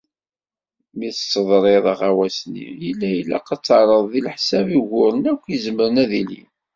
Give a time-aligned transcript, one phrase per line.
[0.97, 6.49] Mi tesseḍriḍ aɣawas-nni, yella ilaq ad terreḍ deg leḥsab uguren akk izemren ad ilin.